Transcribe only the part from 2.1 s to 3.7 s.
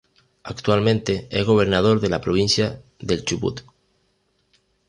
Provincia del Chubut.